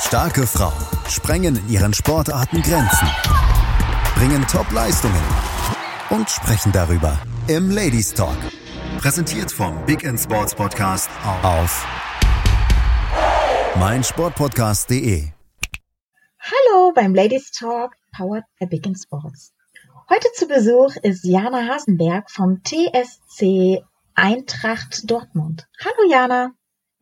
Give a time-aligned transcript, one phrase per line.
[0.00, 0.72] Starke Frauen
[1.08, 3.06] sprengen in ihren Sportarten Grenzen,
[4.16, 5.22] bringen Top-Leistungen
[6.08, 8.36] und sprechen darüber im Ladies Talk.
[8.98, 11.10] Präsentiert vom Big End Sports Podcast
[11.42, 11.86] auf
[13.78, 15.28] meinsportpodcast.de.
[16.40, 19.52] Hallo beim Ladies Talk, powered by Big End Sports.
[20.08, 25.68] Heute zu Besuch ist Jana Hasenberg vom TSC Eintracht Dortmund.
[25.84, 26.52] Hallo Jana.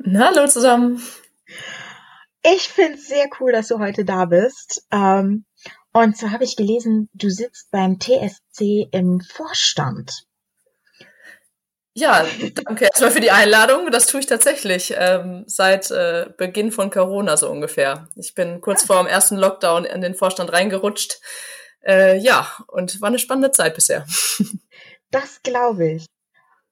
[0.04, 1.00] Hallo zusammen.
[2.42, 4.86] Ich finde es sehr cool, dass du heute da bist.
[4.92, 5.44] Ähm,
[5.92, 10.24] und zwar habe ich gelesen, du sitzt beim TSC im Vorstand.
[11.94, 12.24] Ja,
[12.54, 13.90] danke erstmal für die Einladung.
[13.90, 18.08] Das tue ich tatsächlich ähm, seit äh, Beginn von Corona so ungefähr.
[18.14, 21.20] Ich bin kurz vor dem ersten Lockdown in den Vorstand reingerutscht.
[21.84, 24.06] Äh, ja, und war eine spannende Zeit bisher.
[25.10, 26.06] Das glaube ich.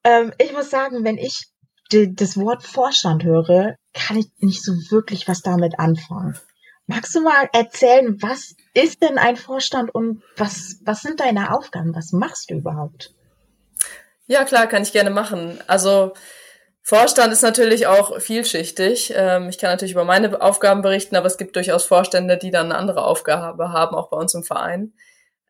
[0.04, 1.46] Ähm, ich muss sagen, wenn ich
[1.92, 6.38] die, das Wort Vorstand höre, kann ich nicht so wirklich was damit anfangen.
[6.86, 11.94] Magst du mal erzählen, was ist denn ein Vorstand und was, was sind deine Aufgaben?
[11.94, 13.12] Was machst du überhaupt?
[14.26, 15.58] Ja, klar, kann ich gerne machen.
[15.66, 16.12] Also
[16.82, 19.12] Vorstand ist natürlich auch vielschichtig.
[19.16, 22.66] Ähm, ich kann natürlich über meine Aufgaben berichten, aber es gibt durchaus Vorstände, die dann
[22.66, 24.92] eine andere Aufgabe haben, auch bei uns im Verein.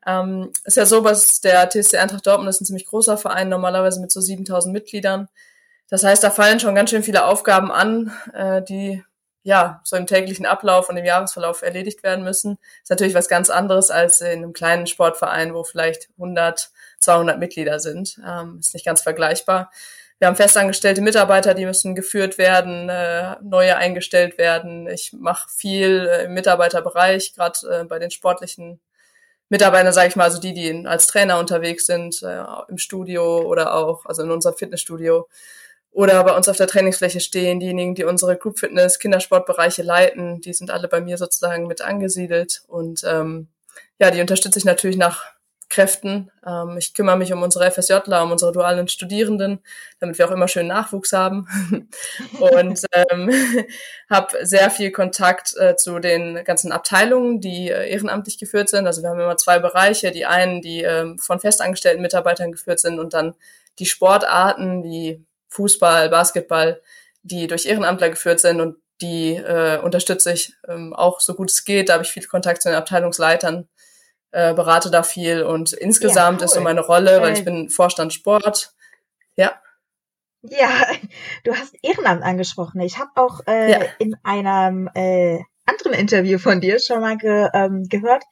[0.06, 4.00] Ähm, ist ja so, dass der TSC Eintracht Dortmund ist ein ziemlich großer Verein, normalerweise
[4.00, 5.28] mit so 7000 Mitgliedern.
[5.88, 9.02] Das heißt, da fallen schon ganz schön viele Aufgaben an, äh, die
[9.42, 12.58] ja so im täglichen Ablauf und im Jahresverlauf erledigt werden müssen.
[12.82, 17.78] Ist natürlich was ganz anderes als in einem kleinen Sportverein, wo vielleicht 100, 200 Mitglieder
[17.78, 18.18] sind.
[18.26, 19.70] Ähm, ist nicht ganz vergleichbar.
[20.18, 24.88] Wir haben festangestellte Mitarbeiter, die müssen geführt werden, äh, neue eingestellt werden.
[24.88, 28.80] Ich mache viel äh, im Mitarbeiterbereich, gerade äh, bei den sportlichen
[29.48, 33.74] Mitarbeitern, sage ich mal, also die, die als Trainer unterwegs sind, äh, im Studio oder
[33.74, 35.28] auch, also in unserem Fitnessstudio
[35.97, 40.53] oder bei uns auf der Trainingsfläche stehen, diejenigen, die unsere Group Fitness, Kindersportbereiche leiten, die
[40.53, 43.48] sind alle bei mir sozusagen mit angesiedelt und ähm,
[43.98, 45.25] ja, die unterstütze ich natürlich nach
[45.70, 46.30] Kräften.
[46.47, 49.60] Ähm, ich kümmere mich um unsere FSJler, um unsere dualen Studierenden,
[49.98, 51.48] damit wir auch immer schön Nachwuchs haben
[52.41, 53.31] und ähm,
[54.10, 58.87] habe sehr viel Kontakt äh, zu den ganzen Abteilungen, die äh, ehrenamtlich geführt sind.
[58.87, 62.99] Also wir haben immer zwei Bereiche, die einen, die äh, von festangestellten Mitarbeitern geführt sind
[62.99, 63.34] und dann
[63.78, 66.80] die Sportarten wie Fußball, Basketball,
[67.22, 71.64] die durch Ehrenamtler geführt sind und die äh, unterstütze ich ähm, auch so gut es
[71.64, 71.88] geht.
[71.88, 73.68] Da habe ich viel Kontakt zu den Abteilungsleitern,
[74.30, 76.44] äh, berate da viel und insgesamt ja, cool.
[76.44, 78.72] ist so meine Rolle, weil ich bin Vorstand Sport.
[79.36, 79.60] Ja.
[80.42, 80.68] Ja,
[81.44, 82.80] du hast Ehrenamt angesprochen.
[82.80, 83.80] Ich habe auch äh, ja.
[83.98, 88.22] in einem äh, anderen Interview von dir schon mal ge, ähm, gehört,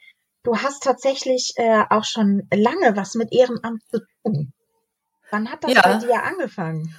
[0.44, 4.52] du hast tatsächlich äh, auch schon lange was mit Ehrenamt zu tun.
[5.30, 5.82] Wann hat das ja.
[5.82, 6.94] bei dir angefangen?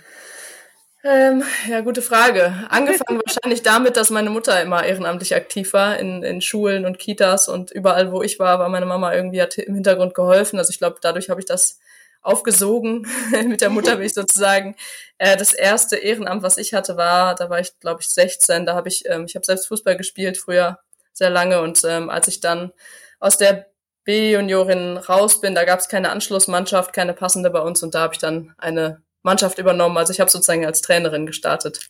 [1.04, 2.66] Ähm, ja, gute Frage.
[2.70, 7.48] Angefangen wahrscheinlich damit, dass meine Mutter immer ehrenamtlich aktiv war in, in Schulen und Kitas
[7.48, 10.58] und überall, wo ich war, war meine Mama irgendwie hat im Hintergrund geholfen.
[10.58, 11.80] Also ich glaube, dadurch habe ich das
[12.24, 13.08] aufgesogen.
[13.46, 14.76] Mit der Mutter bin ich sozusagen.
[15.20, 18.66] Äh, das erste Ehrenamt, was ich hatte, war, da war ich, glaube ich, 16.
[18.66, 20.80] Da habe ich, ähm, ich habe selbst Fußball gespielt früher
[21.14, 22.74] sehr lange und ähm, als ich dann
[23.20, 23.68] aus der
[24.06, 28.14] B-Juniorin raus bin, da gab es keine Anschlussmannschaft, keine passende bei uns und da habe
[28.14, 29.98] ich dann eine Mannschaft übernommen.
[29.98, 31.90] Also ich habe sozusagen als Trainerin gestartet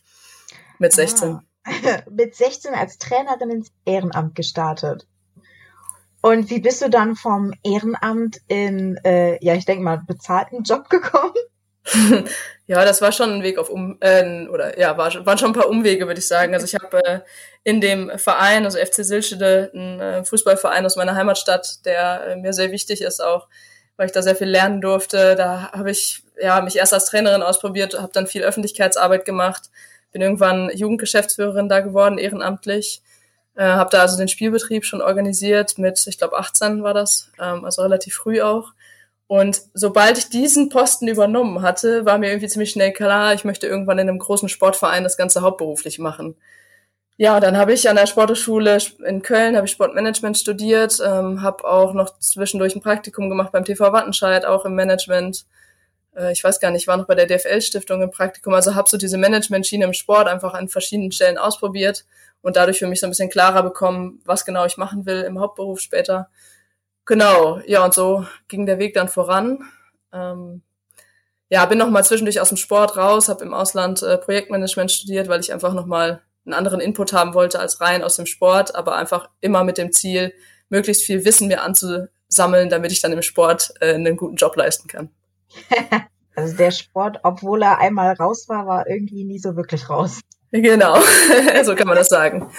[0.78, 1.28] mit 16.
[1.30, 1.42] Ah.
[2.10, 5.06] mit 16 als Trainerin ins Ehrenamt gestartet.
[6.22, 10.88] Und wie bist du dann vom Ehrenamt in, äh, ja, ich denke mal, bezahlten Job
[10.90, 11.34] gekommen?
[12.66, 15.54] ja, das war schon ein Weg auf um äh, oder ja, war, waren schon ein
[15.54, 16.54] paar Umwege, würde ich sagen.
[16.54, 17.20] Also ich habe äh,
[17.64, 22.52] in dem Verein, also FC Silschede, einen äh, Fußballverein aus meiner Heimatstadt, der äh, mir
[22.52, 23.48] sehr wichtig ist, auch
[23.96, 25.36] weil ich da sehr viel lernen durfte.
[25.36, 29.70] Da habe ich ja mich erst als Trainerin ausprobiert, habe dann viel Öffentlichkeitsarbeit gemacht,
[30.12, 33.02] bin irgendwann Jugendgeschäftsführerin da geworden, ehrenamtlich.
[33.54, 37.64] Äh, habe da also den Spielbetrieb schon organisiert mit, ich glaube 18 war das, ähm,
[37.64, 38.72] also relativ früh auch
[39.28, 43.66] und sobald ich diesen Posten übernommen hatte, war mir irgendwie ziemlich schnell klar, ich möchte
[43.66, 46.36] irgendwann in einem großen Sportverein das Ganze hauptberuflich machen.
[47.18, 51.64] Ja, dann habe ich an der Sporteschule in Köln habe ich Sportmanagement studiert, ähm, habe
[51.64, 55.46] auch noch zwischendurch ein Praktikum gemacht beim TV Wattenscheid, auch im Management.
[56.14, 58.52] Äh, ich weiß gar nicht, war noch bei der DFL-Stiftung im Praktikum.
[58.54, 62.04] Also habe so diese Management-Schiene im Sport einfach an verschiedenen Stellen ausprobiert
[62.42, 65.40] und dadurch für mich so ein bisschen klarer bekommen, was genau ich machen will im
[65.40, 66.28] Hauptberuf später.
[67.06, 69.60] Genau, ja, und so ging der Weg dann voran.
[70.12, 70.62] Ähm,
[71.48, 75.28] ja, bin noch mal zwischendurch aus dem Sport raus, habe im Ausland äh, Projektmanagement studiert,
[75.28, 78.74] weil ich einfach noch mal einen anderen Input haben wollte als rein aus dem Sport,
[78.74, 80.32] aber einfach immer mit dem Ziel,
[80.68, 84.88] möglichst viel Wissen mir anzusammeln, damit ich dann im Sport äh, einen guten Job leisten
[84.88, 85.10] kann.
[86.34, 90.20] also der Sport, obwohl er einmal raus war, war irgendwie nie so wirklich raus.
[90.50, 91.00] Genau,
[91.64, 92.50] so kann man das sagen.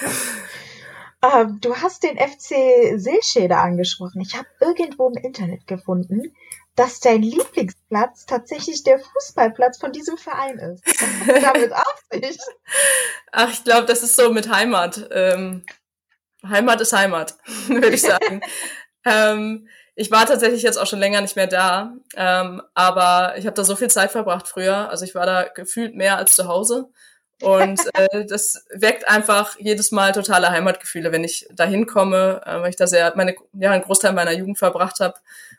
[1.22, 2.54] Ähm, du hast den FC
[2.96, 4.20] Seelschäder angesprochen.
[4.20, 6.32] Ich habe irgendwo im Internet gefunden,
[6.76, 10.86] dass dein Lieblingsplatz tatsächlich der Fußballplatz von diesem Verein ist.
[11.26, 12.38] Was damit auf sich?
[13.32, 15.08] Ach, ich glaube, das ist so mit Heimat.
[15.10, 15.64] Ähm,
[16.46, 17.36] Heimat ist Heimat,
[17.66, 18.40] würde ich sagen.
[19.04, 23.54] ähm, ich war tatsächlich jetzt auch schon länger nicht mehr da, ähm, aber ich habe
[23.54, 24.88] da so viel Zeit verbracht früher.
[24.90, 26.92] Also ich war da gefühlt mehr als zu Hause.
[27.42, 32.70] Und äh, das weckt einfach jedes Mal totale Heimatgefühle, wenn ich da hinkomme, äh, weil
[32.70, 35.14] ich da sehr meine ja einen Großteil meiner Jugend verbracht habe.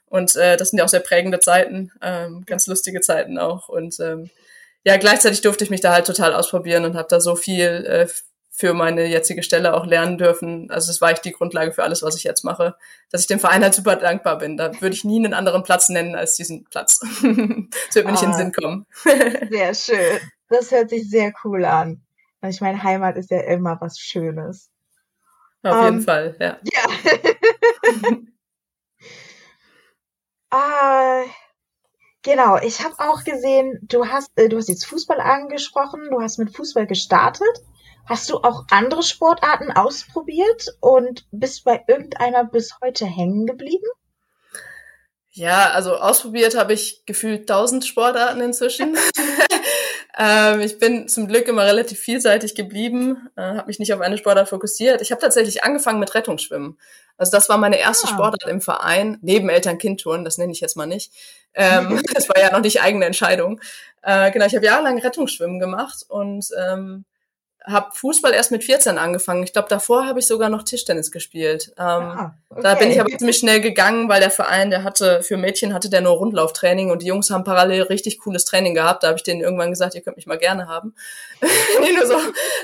[0.08, 3.70] Und äh, das sind ja auch sehr prägende Zeiten, ähm, ganz lustige Zeiten auch.
[3.70, 4.30] Und ähm,
[4.84, 8.08] ja, gleichzeitig durfte ich mich da halt total ausprobieren und habe da so viel äh,
[8.60, 10.70] für meine jetzige Stelle auch lernen dürfen.
[10.70, 12.76] Also es war echt die Grundlage für alles, was ich jetzt mache,
[13.10, 14.58] dass ich dem Verein halt super dankbar bin.
[14.58, 17.00] Da würde ich nie einen anderen Platz nennen als diesen Platz.
[17.22, 18.38] das wird mir ah, nicht in den ah.
[18.38, 18.86] Sinn kommen.
[19.50, 20.20] sehr schön.
[20.50, 22.02] Das hört sich sehr cool an.
[22.42, 24.70] Ich meine, Heimat ist ja immer was Schönes.
[25.64, 26.58] Auf um, jeden ähm, Fall, ja.
[26.64, 26.82] Ja.
[30.50, 31.24] ah,
[32.24, 36.38] genau, ich habe auch gesehen, du hast, äh, du hast jetzt Fußball angesprochen, du hast
[36.38, 37.64] mit Fußball gestartet.
[38.06, 43.86] Hast du auch andere Sportarten ausprobiert und bist bei irgendeiner bis heute hängen geblieben?
[45.32, 48.98] Ja, also ausprobiert habe ich gefühlt tausend Sportarten inzwischen.
[50.22, 54.18] ähm, ich bin zum Glück immer relativ vielseitig geblieben, äh, habe mich nicht auf eine
[54.18, 55.02] Sportart fokussiert.
[55.02, 56.78] Ich habe tatsächlich angefangen mit Rettungsschwimmen.
[57.18, 58.12] Also das war meine erste ah.
[58.12, 61.14] Sportart im Verein, neben Eltern-Kind-Touren, das nenne ich jetzt mal nicht.
[61.54, 63.62] Ähm, das war ja noch nicht eigene Entscheidung.
[64.02, 67.06] Äh, genau, ich habe jahrelang Rettungsschwimmen gemacht und ähm,
[67.66, 69.44] habe Fußball erst mit 14 angefangen.
[69.44, 71.74] Ich glaube, davor habe ich sogar noch Tischtennis gespielt.
[71.78, 72.62] Ähm, ah, okay.
[72.64, 75.90] Da bin ich aber ziemlich schnell gegangen, weil der Verein, der hatte, für Mädchen hatte
[75.90, 79.04] der nur Rundlauftraining und die Jungs haben parallel richtig cooles Training gehabt.
[79.04, 80.96] Da habe ich denen irgendwann gesagt, ihr könnt mich mal gerne haben.
[81.42, 82.18] die nur so,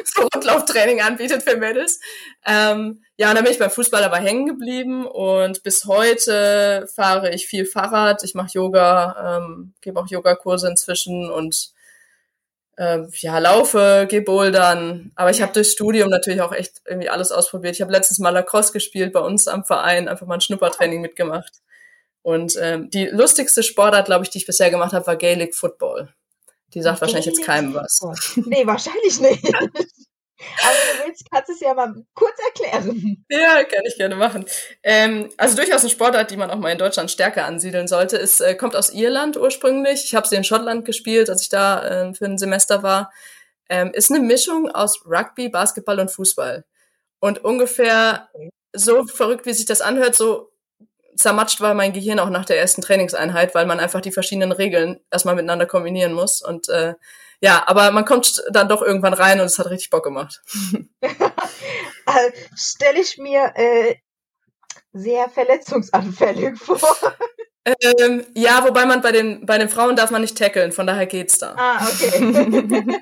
[0.06, 2.00] so Rundlauftraining anbietet für Mädels.
[2.45, 7.33] Ähm, ja, und dann bin ich beim Fußball aber hängen geblieben und bis heute fahre
[7.33, 8.24] ich viel Fahrrad.
[8.24, 11.75] Ich mache Yoga, ähm, gebe auch Yogakurse inzwischen und
[12.77, 15.12] äh, ja, laufe, geh bouldern.
[15.16, 17.75] Aber ich habe durchs Studium natürlich auch echt irgendwie alles ausprobiert.
[17.75, 21.62] Ich habe letztes Mal Lacrosse gespielt bei uns am Verein, einfach mal ein Schnuppertraining mitgemacht.
[22.22, 26.10] Und ähm, die lustigste Sportart, glaube ich, die ich bisher gemacht habe, war Gaelic Football.
[26.74, 28.01] Die sagt wahrscheinlich jetzt keinem was.
[28.36, 29.44] Nee, wahrscheinlich nicht.
[30.62, 33.25] Aber wenn du willst, kannst es ja mal kurz erklären.
[33.30, 34.45] Ja, kann ich gerne machen.
[34.83, 38.18] Ähm, also durchaus eine Sportart, die man auch mal in Deutschland stärker ansiedeln sollte.
[38.18, 40.06] Es äh, kommt aus Irland ursprünglich.
[40.06, 43.12] Ich habe sie in Schottland gespielt, als ich da äh, für ein Semester war.
[43.69, 46.65] Ähm, ist eine Mischung aus Rugby, Basketball und Fußball.
[47.19, 48.30] Und ungefähr
[48.74, 50.51] so verrückt, wie sich das anhört, so
[51.15, 55.00] zermatscht war mein Gehirn auch nach der ersten Trainingseinheit, weil man einfach die verschiedenen Regeln
[55.12, 56.41] erstmal miteinander kombinieren muss.
[56.41, 56.94] Und äh,
[57.42, 60.42] ja, aber man kommt dann doch irgendwann rein und es hat richtig Bock gemacht.
[61.02, 63.96] äh, Stelle ich mir äh,
[64.94, 66.80] sehr verletzungsanfällig vor.
[67.66, 71.08] Ähm, ja, wobei man bei den, bei den Frauen darf man nicht tackeln, von daher
[71.08, 71.56] geht's da.
[71.58, 73.00] Ah, okay.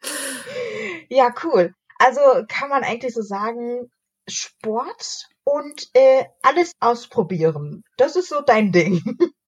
[1.08, 1.74] ja, cool.
[1.98, 3.90] Also kann man eigentlich so sagen,
[4.28, 7.82] Sport und äh, alles ausprobieren.
[7.96, 9.02] Das ist so dein Ding.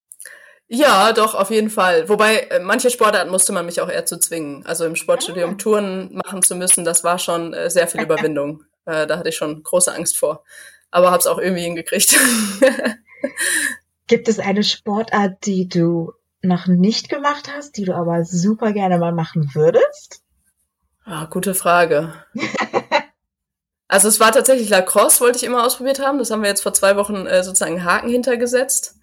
[0.69, 2.09] Ja, doch, auf jeden Fall.
[2.09, 4.65] Wobei, äh, manche Sportarten musste man mich auch eher zu zwingen.
[4.65, 5.55] Also im Sportstudium ah.
[5.55, 8.63] Touren machen zu müssen, das war schon äh, sehr viel Überwindung.
[8.85, 10.43] äh, da hatte ich schon große Angst vor.
[10.91, 12.17] Aber hab's auch irgendwie hingekriegt.
[14.07, 18.97] Gibt es eine Sportart, die du noch nicht gemacht hast, die du aber super gerne
[18.97, 20.21] mal machen würdest?
[21.05, 22.13] Ah, gute Frage.
[23.87, 26.19] also es war tatsächlich Lacrosse, wollte ich immer ausprobiert haben.
[26.19, 28.96] Das haben wir jetzt vor zwei Wochen äh, sozusagen Haken hintergesetzt.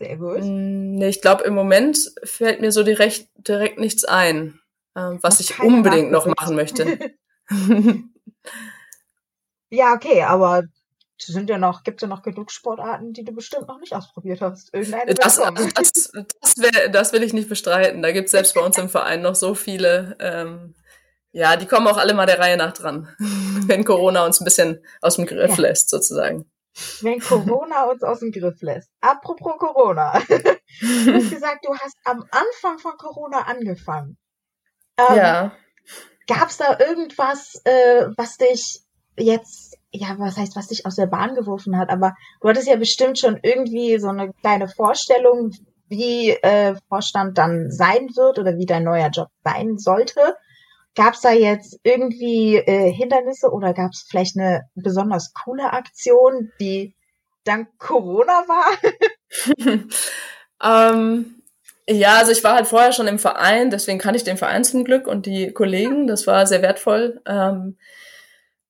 [0.00, 0.42] Sehr gut.
[0.42, 4.58] Mm, nee, ich glaube, im Moment fällt mir so direkt, direkt nichts ein,
[4.94, 7.12] äh, was ich unbedingt noch machen möchte.
[9.70, 10.64] ja, okay, aber
[11.22, 14.72] sind ja noch, gibt ja noch genug Sportarten, die du bestimmt noch nicht ausprobiert hast.
[14.72, 15.92] Irgendeine das, also das,
[16.40, 18.00] das, wär, das will ich nicht bestreiten.
[18.00, 20.16] Da gibt es selbst bei uns im Verein noch so viele.
[20.18, 20.74] Ähm,
[21.32, 23.08] ja, die kommen auch alle mal der Reihe nach dran,
[23.66, 25.62] wenn Corona uns ein bisschen aus dem Griff ja.
[25.62, 26.49] lässt, sozusagen
[27.02, 28.90] wenn Corona uns aus dem Griff lässt.
[29.00, 30.12] Apropos Corona.
[30.28, 34.16] du hast gesagt, du hast am Anfang von Corona angefangen.
[34.96, 35.52] Ähm, ja.
[36.26, 38.80] Gab es da irgendwas, äh, was dich
[39.16, 41.90] jetzt, ja, was heißt, was dich aus der Bahn geworfen hat?
[41.90, 45.50] Aber du hattest ja bestimmt schon irgendwie so eine kleine Vorstellung,
[45.88, 50.36] wie äh, Vorstand dann sein wird oder wie dein neuer Job sein sollte.
[50.96, 56.50] Gab es da jetzt irgendwie äh, Hindernisse oder gab es vielleicht eine besonders coole Aktion,
[56.60, 56.94] die
[57.44, 59.84] dank Corona war?
[60.94, 61.42] ähm,
[61.88, 64.84] ja, also ich war halt vorher schon im Verein, deswegen kann ich den Verein zum
[64.84, 67.20] Glück und die Kollegen, das war sehr wertvoll.
[67.26, 67.76] Ähm,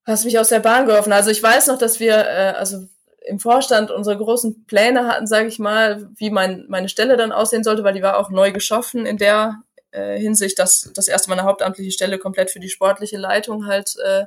[0.07, 1.13] hast mich aus der Bahn geworfen.
[1.13, 2.87] Also ich weiß noch, dass wir, äh, also
[3.27, 7.63] im Vorstand unsere großen Pläne hatten, sage ich mal, wie mein, meine Stelle dann aussehen
[7.65, 11.39] sollte, weil die war auch neu geschaffen in der äh, Hinsicht, dass das erste Mal
[11.39, 14.25] eine hauptamtliche Stelle komplett für die sportliche Leitung halt äh,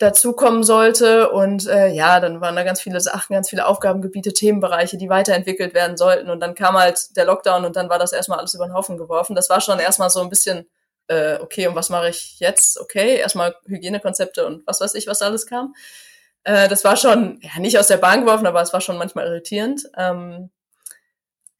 [0.00, 1.30] dazukommen sollte.
[1.30, 5.74] Und äh, ja, dann waren da ganz viele Sachen, ganz viele Aufgabengebiete, Themenbereiche, die weiterentwickelt
[5.74, 6.30] werden sollten.
[6.30, 8.96] Und dann kam halt der Lockdown und dann war das erstmal alles über den Haufen
[8.96, 9.36] geworfen.
[9.36, 10.66] Das war schon erstmal so ein bisschen,
[11.08, 12.80] äh, okay, und was mache ich jetzt?
[12.80, 15.74] Okay, erstmal Hygienekonzepte und was weiß ich, was alles kam.
[16.44, 19.26] Äh, das war schon, ja, nicht aus der Bahn geworfen, aber es war schon manchmal
[19.26, 19.82] irritierend.
[19.98, 20.50] Ähm,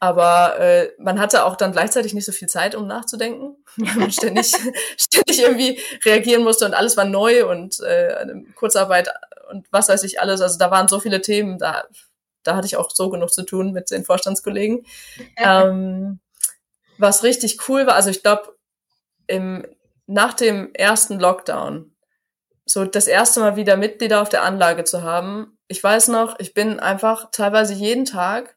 [0.02, 4.11] aber äh, man hatte auch dann gleichzeitig nicht so viel Zeit, um nachzudenken, weil man
[4.11, 4.52] ständig,
[4.97, 9.11] ständig irgendwie reagieren musste und alles war neu und äh, Kurzarbeit
[9.50, 10.40] und was weiß ich alles.
[10.40, 11.85] Also da waren so viele Themen, da,
[12.42, 14.87] da hatte ich auch so genug zu tun mit den Vorstandskollegen.
[15.37, 16.19] ähm,
[16.97, 18.57] was richtig cool war, also ich glaube,
[19.26, 19.66] im,
[20.07, 21.95] nach dem ersten Lockdown,
[22.64, 25.59] so das erste Mal wieder Mitglieder auf der Anlage zu haben.
[25.69, 28.57] Ich weiß noch, ich bin einfach teilweise jeden Tag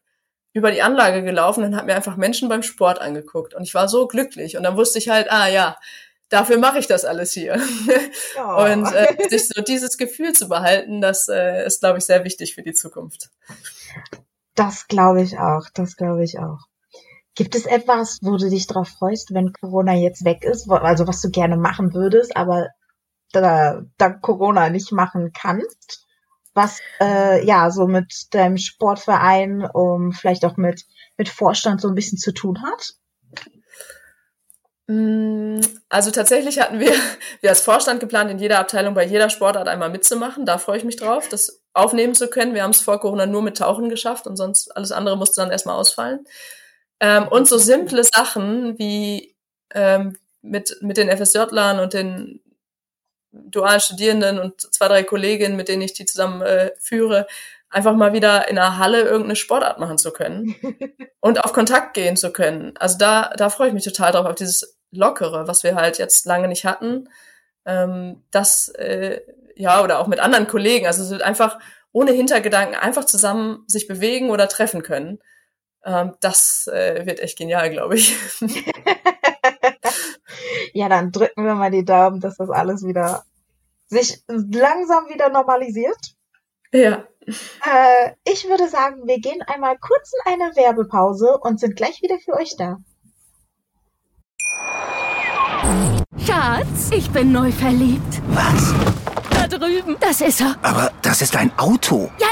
[0.54, 3.54] über die Anlage gelaufen und habe mir einfach Menschen beim Sport angeguckt.
[3.54, 4.56] Und ich war so glücklich.
[4.56, 5.76] Und dann wusste ich halt, ah ja,
[6.28, 7.60] dafür mache ich das alles hier.
[8.38, 8.62] Oh.
[8.64, 12.54] Und äh, sich so dieses Gefühl zu behalten, das äh, ist, glaube ich, sehr wichtig
[12.54, 13.30] für die Zukunft.
[14.54, 16.60] Das glaube ich auch, das glaube ich auch.
[17.34, 20.70] Gibt es etwas, wo du dich drauf freust, wenn Corona jetzt weg ist?
[20.70, 22.68] Also was du gerne machen würdest, aber
[23.32, 26.03] da, da Corona nicht machen kannst?
[26.54, 30.84] Was äh, ja so mit deinem Sportverein, um vielleicht auch mit
[31.16, 32.94] mit Vorstand so ein bisschen zu tun hat?
[34.86, 36.92] Mm, also tatsächlich hatten wir,
[37.40, 40.44] wir als Vorstand geplant, in jeder Abteilung bei jeder Sportart einmal mitzumachen.
[40.44, 42.54] Da freue ich mich drauf, das aufnehmen zu können.
[42.54, 45.50] Wir haben es vor Corona nur mit Tauchen geschafft und sonst alles andere musste dann
[45.50, 46.26] erstmal ausfallen.
[47.00, 49.34] Ähm, und so simple Sachen wie
[49.72, 52.40] ähm, mit, mit den FSJ-Lern und den
[53.34, 57.26] dualen Studierenden und zwei, drei Kolleginnen, mit denen ich die zusammen äh, führe,
[57.70, 60.54] einfach mal wieder in einer Halle irgendeine Sportart machen zu können
[61.20, 62.76] und auf Kontakt gehen zu können.
[62.78, 66.24] Also da, da freue ich mich total drauf, auf dieses Lockere, was wir halt jetzt
[66.26, 67.08] lange nicht hatten.
[67.66, 69.20] Ähm, das, äh,
[69.56, 70.86] ja, oder auch mit anderen Kollegen.
[70.86, 71.58] Also es wird einfach
[71.92, 75.18] ohne Hintergedanken einfach zusammen sich bewegen oder treffen können.
[75.84, 78.16] Ähm, das äh, wird echt genial, glaube ich.
[80.74, 83.24] ja, dann drücken wir mal die Daumen, dass das alles wieder
[83.86, 86.16] sich langsam wieder normalisiert.
[86.72, 87.04] Ja.
[87.26, 92.18] Äh, ich würde sagen, wir gehen einmal kurz in eine Werbepause und sind gleich wieder
[92.18, 92.78] für euch da.
[96.18, 98.20] Schatz, ich bin neu verliebt.
[98.28, 99.03] Was?
[99.58, 99.96] Drüben.
[100.00, 100.56] Das ist er.
[100.62, 102.10] Aber das ist ein Auto.
[102.18, 102.28] Ja,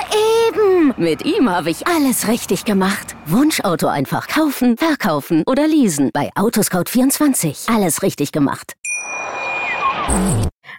[0.49, 0.95] eben.
[0.97, 3.17] Mit ihm habe ich alles richtig gemacht.
[3.27, 6.11] Wunschauto einfach kaufen, verkaufen oder leasen.
[6.13, 7.75] Bei Autoscout24.
[7.75, 8.75] Alles richtig gemacht.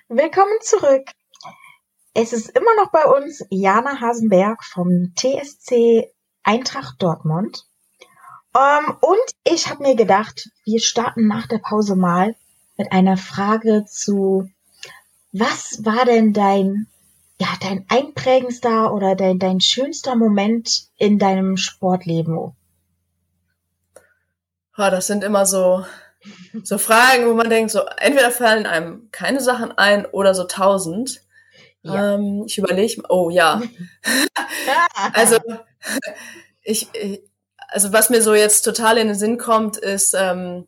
[0.09, 1.07] Willkommen zurück.
[2.13, 6.11] Es ist immer noch bei uns Jana Hasenberg vom TSC
[6.43, 7.65] Eintracht Dortmund.
[8.53, 12.35] Um, ähm, und ich habe mir gedacht, wir starten nach der Pause mal
[12.77, 14.47] mit einer Frage zu,
[15.33, 16.87] was war denn dein,
[17.39, 22.37] ja, dein einprägendster oder dein, dein schönster Moment in deinem Sportleben?
[22.37, 22.53] Oh,
[24.89, 25.83] das sind immer so
[26.63, 31.21] so Fragen, wo man denkt, so entweder fallen einem keine Sachen ein oder so tausend.
[31.81, 32.15] Ja.
[32.15, 33.61] Ähm, ich überlege, oh ja.
[35.13, 35.37] also
[36.61, 36.87] ich,
[37.67, 40.67] also was mir so jetzt total in den Sinn kommt, ist ähm,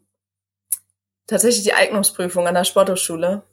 [1.28, 3.44] tatsächlich die Eignungsprüfung an der Sporthochschule.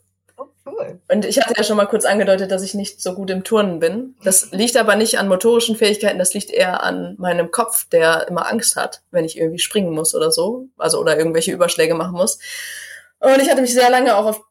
[0.65, 1.01] Cool.
[1.09, 3.81] Und ich hatte ja schon mal kurz angedeutet, dass ich nicht so gut im Turnen
[3.81, 4.15] bin.
[4.23, 8.49] Das liegt aber nicht an motorischen Fähigkeiten, das liegt eher an meinem Kopf, der immer
[8.49, 12.39] Angst hat, wenn ich irgendwie springen muss oder so, also oder irgendwelche Überschläge machen muss.
[13.19, 14.43] Und ich hatte mich sehr lange auch auf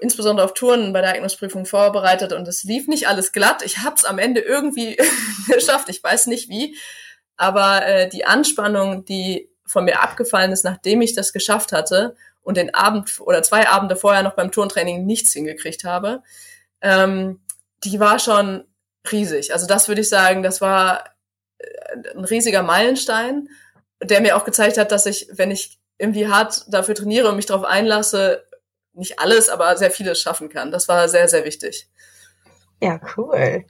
[0.00, 3.62] insbesondere auf Touren bei der Eignungsprüfung vorbereitet und es lief nicht alles glatt.
[3.64, 4.96] Ich habe es am Ende irgendwie
[5.48, 5.88] geschafft.
[5.88, 6.76] Ich weiß nicht wie,
[7.36, 12.56] aber äh, die Anspannung, die von mir abgefallen ist, nachdem ich das geschafft hatte und
[12.56, 16.22] den Abend oder zwei Abende vorher noch beim Turntraining nichts hingekriegt habe,
[16.80, 17.40] ähm,
[17.84, 18.64] die war schon
[19.10, 19.52] riesig.
[19.52, 21.04] Also das würde ich sagen, das war
[21.58, 23.48] äh, ein riesiger Meilenstein,
[24.02, 27.46] der mir auch gezeigt hat, dass ich, wenn ich irgendwie hart dafür trainiere und mich
[27.46, 28.44] darauf einlasse,
[28.94, 30.70] nicht alles, aber sehr vieles schaffen kann.
[30.70, 31.88] Das war sehr, sehr wichtig.
[32.80, 33.64] Ja, cool.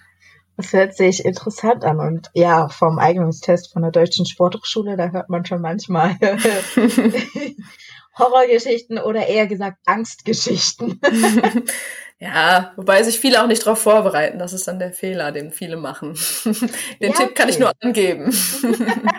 [0.56, 2.00] Das hört sich interessant an.
[2.00, 6.16] Und ja, vom Eignungstest von der Deutschen Sporthochschule, da hört man schon manchmal
[8.18, 11.00] Horrorgeschichten oder eher gesagt Angstgeschichten.
[12.18, 14.38] ja, wobei sich viele auch nicht darauf vorbereiten.
[14.38, 16.14] Das ist dann der Fehler, den viele machen.
[16.44, 17.50] Den ja, Tipp kann okay.
[17.50, 18.32] ich nur angeben.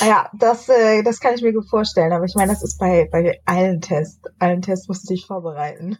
[0.00, 2.12] Ja, das, äh, das kann ich mir gut vorstellen.
[2.12, 4.20] Aber ich meine, das ist bei, bei allen Tests.
[4.40, 5.96] Allen Tests musst du dich vorbereiten.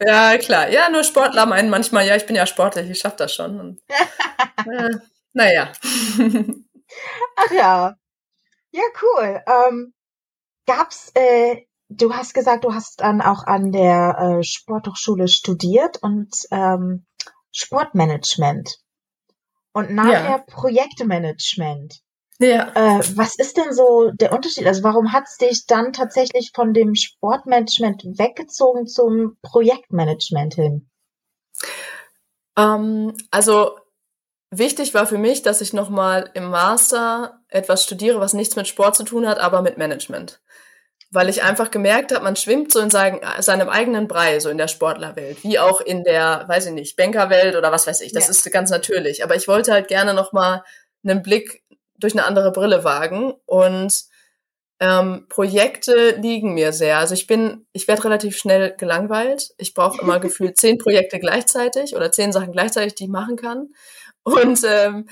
[0.00, 0.70] Ja, klar.
[0.70, 3.60] Ja, nur Sportler meinen manchmal, ja, ich bin ja sportlich, ich schaff das schon.
[3.60, 3.80] Und,
[4.72, 4.96] äh,
[5.34, 5.72] naja.
[7.36, 7.94] Ach ja.
[8.70, 9.42] Ja, cool.
[9.46, 9.92] Ähm,
[10.68, 16.30] gab's, äh, du hast gesagt, du hast dann auch an der äh, Sporthochschule studiert und
[16.52, 17.06] ähm,
[17.50, 18.78] Sportmanagement
[19.72, 20.44] und nachher ja.
[20.46, 22.00] Projektmanagement.
[22.38, 22.70] Ja.
[22.74, 24.66] Äh, was ist denn so der Unterschied?
[24.66, 30.90] Also warum hat es dich dann tatsächlich von dem Sportmanagement weggezogen zum Projektmanagement hin?
[32.56, 33.78] Ähm, also
[34.50, 38.96] wichtig war für mich, dass ich nochmal im Master etwas studiere, was nichts mit Sport
[38.96, 40.40] zu tun hat, aber mit Management
[41.10, 44.58] weil ich einfach gemerkt habe, man schwimmt so in sein, seinem eigenen Brei, so in
[44.58, 48.12] der Sportlerwelt, wie auch in der, weiß ich nicht, Bankerwelt oder was weiß ich.
[48.12, 48.30] Das ja.
[48.30, 49.24] ist ganz natürlich.
[49.24, 50.64] Aber ich wollte halt gerne noch mal
[51.02, 51.62] einen Blick
[51.98, 54.04] durch eine andere Brille wagen und
[54.80, 56.98] ähm, Projekte liegen mir sehr.
[56.98, 59.50] Also ich bin, ich werde relativ schnell gelangweilt.
[59.56, 63.68] Ich brauche immer gefühlt zehn Projekte gleichzeitig oder zehn Sachen gleichzeitig, die ich machen kann.
[64.24, 65.08] Und ähm,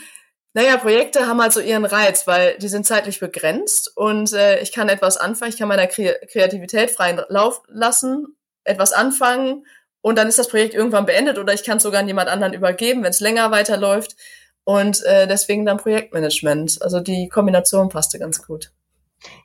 [0.57, 4.73] naja, Projekte haben halt so ihren Reiz, weil die sind zeitlich begrenzt und äh, ich
[4.73, 9.67] kann etwas anfangen, ich kann meiner Kreativität freien Lauf lassen, etwas anfangen
[10.01, 12.55] und dann ist das Projekt irgendwann beendet oder ich kann es sogar an jemand anderen
[12.55, 14.17] übergeben, wenn es länger weiterläuft.
[14.65, 16.81] Und äh, deswegen dann Projektmanagement.
[16.81, 18.73] Also die Kombination passte ganz gut.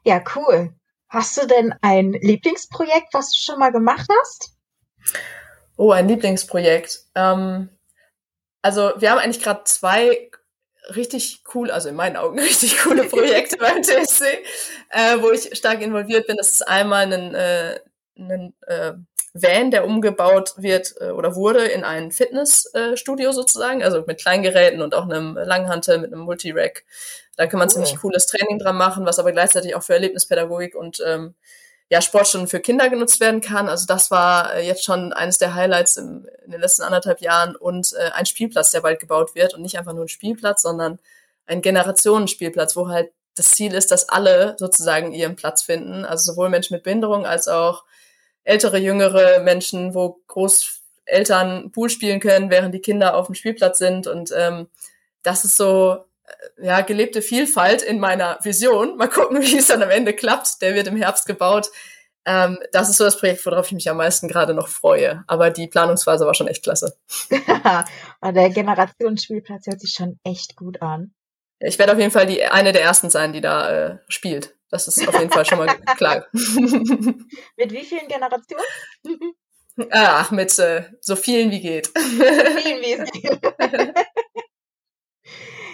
[0.05, 0.73] Ja, cool.
[1.09, 4.53] Hast du denn ein Lieblingsprojekt, was du schon mal gemacht hast?
[5.75, 7.01] Oh, ein Lieblingsprojekt.
[7.15, 7.69] Ähm,
[8.61, 10.30] also wir haben eigentlich gerade zwei
[10.95, 14.23] richtig cool, also in meinen Augen richtig coole Projekte beim TSC,
[14.89, 16.37] äh, wo ich stark involviert bin.
[16.37, 17.79] Das ist einmal ein, äh,
[18.17, 18.93] ein äh,
[19.33, 24.81] Van, der umgebaut wird äh, oder wurde in ein Fitnessstudio äh, sozusagen, also mit Kleingeräten
[24.81, 26.83] und auch einem Langhantel mit einem Multirack.
[27.37, 27.73] Da kann man cool.
[27.73, 31.35] ziemlich cooles Training dran machen, was aber gleichzeitig auch für Erlebnispädagogik und ähm,
[31.91, 33.67] ja, Sportstunden für Kinder genutzt werden kann.
[33.67, 37.57] Also das war äh, jetzt schon eines der Highlights im, in den letzten anderthalb Jahren
[37.57, 40.99] und äh, ein Spielplatz, der bald gebaut wird und nicht einfach nur ein Spielplatz, sondern
[41.47, 46.05] ein Generationenspielplatz, wo halt das Ziel ist, dass alle sozusagen ihren Platz finden.
[46.05, 47.83] Also sowohl Menschen mit Behinderung als auch
[48.45, 54.07] ältere, jüngere Menschen, wo Großeltern Pool spielen können, während die Kinder auf dem Spielplatz sind.
[54.07, 54.69] Und ähm,
[55.23, 56.05] das ist so
[56.61, 58.97] ja, gelebte Vielfalt in meiner Vision.
[58.97, 60.61] Mal gucken, wie es dann am Ende klappt.
[60.61, 61.69] Der wird im Herbst gebaut.
[62.25, 65.23] Ähm, das ist so das Projekt, worauf ich mich am meisten gerade noch freue.
[65.27, 66.95] Aber die Planungsphase war schon echt klasse.
[67.31, 71.13] der Generationsspielplatz hört sich schon echt gut an.
[71.59, 74.55] Ich werde auf jeden Fall die eine der ersten sein, die da äh, spielt.
[74.69, 75.67] Das ist auf jeden Fall schon mal
[75.97, 76.25] klar.
[76.31, 78.63] mit wie vielen Generationen?
[79.91, 81.87] Ach, mit äh, so vielen wie geht.
[81.87, 83.41] So vielen wie es geht.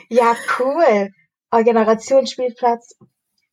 [0.09, 1.09] Ja, cool.
[1.51, 2.95] Oh, Generationsspielplatz.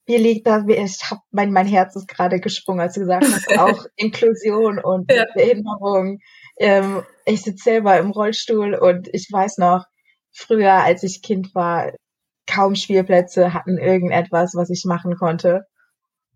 [0.07, 0.65] Wie liegt da?
[0.67, 5.11] Ich hab, mein, mein Herz ist gerade gesprungen, als du gesagt hast, auch Inklusion und
[5.11, 5.25] ja.
[5.35, 6.19] Behinderung.
[6.59, 9.85] Ähm, ich sitze selber im Rollstuhl und ich weiß noch,
[10.33, 11.93] früher, als ich Kind war,
[12.47, 15.65] kaum Spielplätze hatten irgendetwas, was ich machen konnte.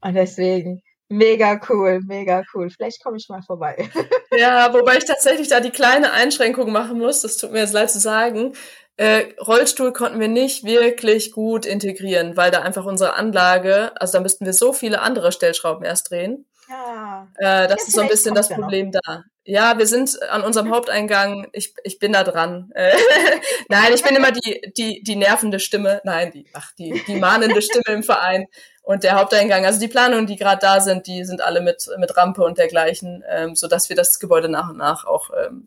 [0.01, 2.71] Und deswegen mega cool, mega cool.
[2.71, 3.89] Vielleicht komme ich mal vorbei.
[4.37, 7.91] Ja, wobei ich tatsächlich da die kleine Einschränkung machen muss, das tut mir jetzt leid
[7.91, 8.53] zu sagen.
[8.97, 14.21] Äh, Rollstuhl konnten wir nicht wirklich gut integrieren, weil da einfach unsere Anlage, also da
[14.21, 16.47] müssten wir so viele andere Stellschrauben erst drehen.
[16.69, 17.27] Ja.
[17.37, 19.25] Äh, das ja, ist so ein bisschen das Problem da.
[19.49, 21.49] Ja, wir sind an unserem Haupteingang.
[21.53, 22.71] Ich, ich bin da dran.
[22.75, 22.93] Äh,
[23.71, 26.03] Nein, ich bin immer die, die, die nervende Stimme.
[26.05, 28.45] Nein, die, ach, die, die mahnende Stimme im Verein.
[28.83, 32.15] Und der Haupteingang, also die Planungen, die gerade da sind, die sind alle mit, mit
[32.15, 35.67] Rampe und dergleichen, ähm, so dass wir das Gebäude nach und nach auch ähm,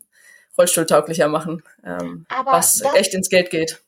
[0.56, 3.82] rollstuhltauglicher machen, ähm, was das, echt ins Geld geht.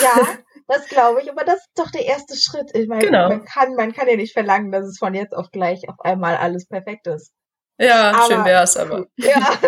[0.00, 0.28] Ja,
[0.68, 2.70] das glaube ich, aber das ist doch der erste Schritt.
[2.72, 3.30] Ich meine, genau.
[3.30, 6.36] man, kann, man kann ja nicht verlangen, dass es von jetzt auf gleich auf einmal
[6.36, 7.32] alles perfekt ist.
[7.78, 9.06] Ja, aber, schön wär's, aber.
[9.16, 9.58] Ja.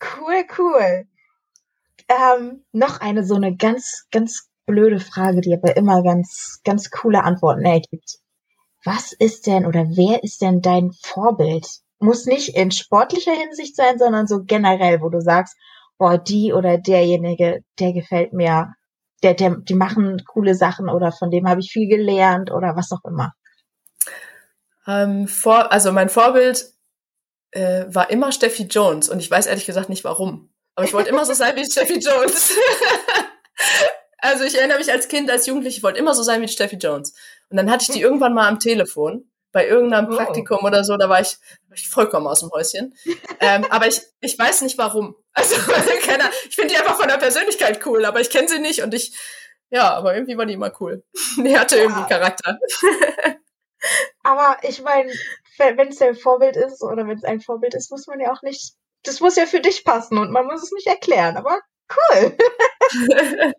[0.18, 1.06] cool, cool.
[2.08, 7.22] Ähm, noch eine so eine ganz, ganz blöde Frage, die aber immer ganz, ganz coole
[7.22, 8.18] Antworten ergibt.
[8.84, 11.66] Was ist denn oder wer ist denn dein Vorbild?
[12.00, 15.56] muss nicht in sportlicher Hinsicht sein, sondern so generell, wo du sagst,
[15.98, 18.74] boah, die oder derjenige, der gefällt mir,
[19.22, 22.92] der, der, die machen coole Sachen oder von dem habe ich viel gelernt oder was
[22.92, 23.32] auch immer.
[24.88, 26.72] Ähm, vor, also mein Vorbild
[27.52, 30.50] äh, war immer Steffi Jones und ich weiß ehrlich gesagt nicht warum.
[30.74, 32.52] Aber ich wollte immer so sein wie Steffi Jones.
[34.18, 36.76] also ich erinnere mich als Kind, als Jugendliche, ich wollte immer so sein wie Steffi
[36.76, 37.12] Jones.
[37.50, 40.16] Und dann hatte ich die irgendwann mal am Telefon bei irgendeinem oh.
[40.16, 41.36] Praktikum oder so, da war ich,
[41.68, 42.94] war ich vollkommen aus dem Häuschen.
[43.40, 45.16] ähm, aber ich, ich weiß nicht warum.
[45.32, 45.54] Also,
[46.02, 48.94] keine, ich finde die einfach von der Persönlichkeit cool, aber ich kenne sie nicht und
[48.94, 49.16] ich
[49.70, 51.02] Ja, aber irgendwie war die immer cool.
[51.36, 51.82] Die hatte ja.
[51.82, 52.58] irgendwie Charakter.
[54.22, 55.12] Aber ich meine,
[55.58, 58.42] wenn es ein Vorbild ist oder wenn es ein Vorbild ist, muss man ja auch
[58.42, 61.60] nicht, das muss ja für dich passen und man muss es nicht erklären, aber
[61.90, 62.36] cool.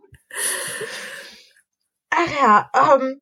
[2.11, 3.21] Ach ja, ähm,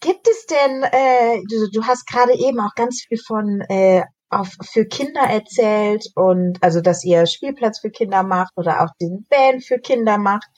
[0.00, 4.02] gibt es denn, äh, du, du hast gerade eben auch ganz viel von äh,
[4.34, 9.26] auf, für Kinder erzählt und also, dass ihr Spielplatz für Kinder macht oder auch den
[9.28, 10.48] Band für Kinder macht.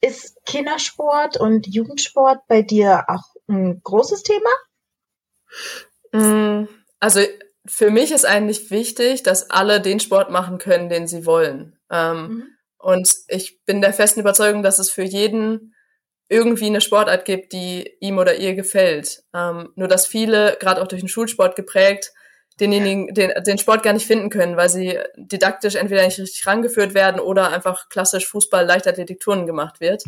[0.00, 4.50] Ist Kindersport und Jugendsport bei dir auch ein großes Thema?
[6.12, 6.64] Mm,
[7.00, 7.20] also
[7.66, 11.78] für mich ist eigentlich wichtig, dass alle den Sport machen können, den sie wollen.
[11.90, 12.46] Ähm, mhm.
[12.78, 15.74] Und ich bin der festen Überzeugung, dass es für jeden
[16.28, 19.22] irgendwie eine Sportart gibt, die ihm oder ihr gefällt.
[19.34, 22.12] Ähm, nur dass viele, gerade auch durch den Schulsport geprägt,
[22.58, 26.94] denjenigen, den, den Sport gar nicht finden können, weil sie didaktisch entweder nicht richtig rangeführt
[26.94, 30.04] werden oder einfach klassisch Fußball, Leichtathletik, Turnen gemacht wird.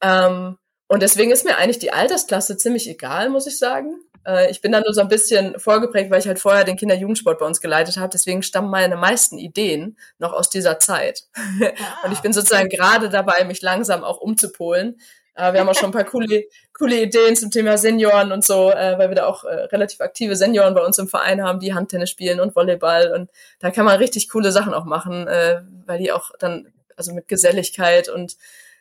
[0.00, 0.58] Ähm,
[0.88, 3.98] und deswegen ist mir eigentlich die Altersklasse ziemlich egal, muss ich sagen.
[4.26, 7.38] Äh, ich bin da nur so ein bisschen vorgeprägt, weil ich halt vorher den Kinder-Jugendsport
[7.38, 8.10] bei uns geleitet habe.
[8.12, 11.24] Deswegen stammen meine meisten Ideen noch aus dieser Zeit.
[11.34, 11.40] Ah.
[12.04, 14.98] Und ich bin sozusagen gerade dabei, mich langsam auch umzupolen.
[15.34, 16.44] Äh, wir haben auch schon ein paar coole,
[16.76, 20.34] coole Ideen zum Thema Senioren und so, äh, weil wir da auch äh, relativ aktive
[20.34, 23.12] Senioren bei uns im Verein haben, die Handtennis spielen und Volleyball.
[23.12, 27.12] Und da kann man richtig coole Sachen auch machen, äh, weil die auch dann, also
[27.12, 28.36] mit Geselligkeit und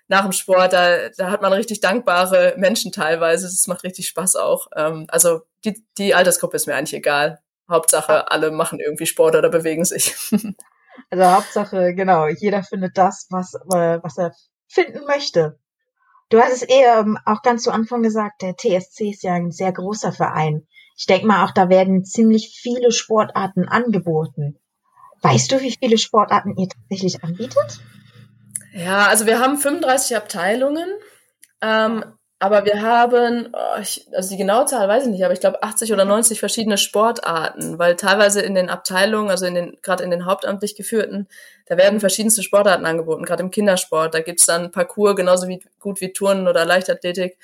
[0.08, 3.46] nach dem Sport, da, da hat man richtig dankbare Menschen teilweise.
[3.46, 4.68] Das macht richtig Spaß auch.
[4.76, 7.40] Ähm, also die, die Altersgruppe ist mir eigentlich egal.
[7.70, 10.16] Hauptsache, alle machen irgendwie Sport oder bewegen sich.
[11.10, 14.34] Also Hauptsache, genau, jeder findet das, was, äh, was er
[14.68, 15.60] finden möchte.
[16.30, 19.52] Du hast es eher ähm, auch ganz zu Anfang gesagt, der TSC ist ja ein
[19.52, 20.66] sehr großer Verein.
[20.98, 24.58] Ich denke mal, auch da werden ziemlich viele Sportarten angeboten.
[25.22, 27.82] Weißt du, wie viele Sportarten ihr tatsächlich anbietet?
[28.76, 30.90] Ja, also wir haben 35 Abteilungen.
[31.62, 32.04] Ähm,
[32.40, 35.64] aber wir haben, oh, ich, also die genaue Zahl weiß ich nicht, aber ich glaube
[35.64, 40.12] 80 oder 90 verschiedene Sportarten, weil teilweise in den Abteilungen, also in den, gerade in
[40.12, 41.30] den hauptamtlich geführten,
[41.68, 44.14] da werden verschiedenste Sportarten angeboten, gerade im Kindersport.
[44.14, 47.38] Da gibt's dann Parcours genauso wie gut wie Turnen oder Leichtathletik.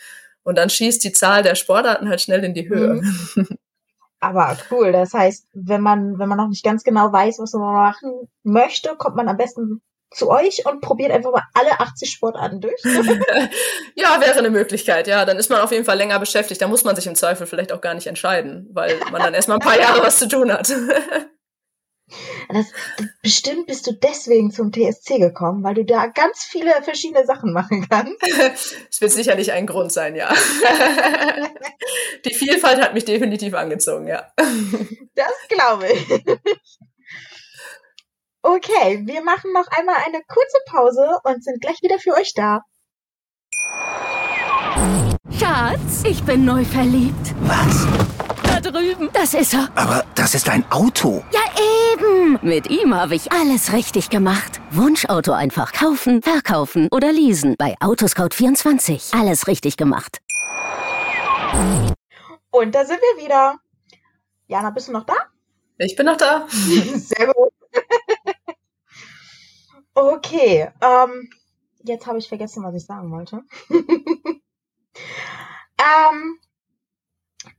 [0.44, 3.02] Und dann schießt die Zahl der Sportarten halt schnell in die Höhe.
[3.36, 3.48] Mhm.
[4.20, 4.92] Aber cool.
[4.92, 8.96] Das heißt, wenn man, wenn man noch nicht ganz genau weiß, was man machen möchte,
[8.98, 12.80] kommt man am besten zu euch und probiert einfach mal alle 80 Sportarten durch?
[13.96, 15.26] ja, wäre eine Möglichkeit, ja.
[15.26, 16.62] Dann ist man auf jeden Fall länger beschäftigt.
[16.62, 19.58] Da muss man sich im Zweifel vielleicht auch gar nicht entscheiden, weil man dann erstmal
[19.58, 20.72] ein paar Jahre was zu tun hat.
[22.50, 22.66] Das,
[23.22, 27.88] bestimmt bist du deswegen zum TSC gekommen, weil du da ganz viele verschiedene Sachen machen
[27.90, 28.22] kannst.
[28.90, 30.30] Es wird sicherlich ein Grund sein, ja.
[32.26, 34.28] Die Vielfalt hat mich definitiv angezogen, ja.
[35.16, 36.06] Das glaube ich.
[38.44, 42.62] Okay, wir machen noch einmal eine kurze Pause und sind gleich wieder für euch da.
[45.38, 47.36] Schatz, ich bin neu verliebt.
[47.42, 47.86] Was?
[48.44, 49.10] Da drüben.
[49.14, 49.70] Das ist er.
[49.76, 51.24] Aber das ist ein Auto.
[51.32, 51.42] Ja,
[51.94, 52.40] eben.
[52.42, 54.60] Mit ihm habe ich alles richtig gemacht.
[54.72, 57.56] Wunschauto einfach kaufen, verkaufen oder leasen.
[57.60, 59.20] Bei Autoscout24.
[59.20, 60.18] Alles richtig gemacht.
[62.50, 63.60] Und da sind wir wieder.
[64.48, 65.14] Jana, bist du noch da?
[65.78, 66.48] Ich bin noch da.
[66.50, 67.51] Sehr gut.
[69.94, 71.30] Okay, ähm,
[71.84, 73.44] jetzt habe ich vergessen, was ich sagen wollte.
[75.80, 76.40] ähm,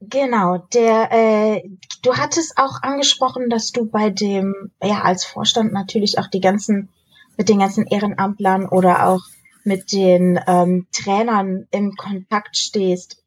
[0.00, 1.68] genau, der, äh,
[2.02, 6.88] du hattest auch angesprochen, dass du bei dem, ja, als Vorstand natürlich auch die ganzen,
[7.36, 9.22] mit den ganzen Ehrenamtlern oder auch
[9.64, 13.22] mit den ähm, Trainern in Kontakt stehst.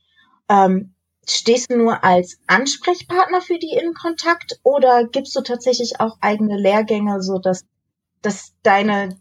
[0.50, 0.94] Ähm,
[1.28, 6.58] stehst du nur als Ansprechpartner für die in Kontakt oder gibst du tatsächlich auch eigene
[6.58, 7.66] Lehrgänge, so dass,
[8.22, 9.18] dass deine